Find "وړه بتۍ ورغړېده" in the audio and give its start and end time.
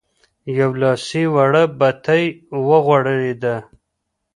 1.33-3.55